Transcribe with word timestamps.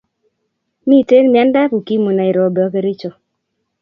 Miten 0.87 1.25
miandab 1.33 1.69
ukimwi 1.79 2.11
nairobi 2.17 2.59
ak 2.65 2.71
kercho 2.73 3.09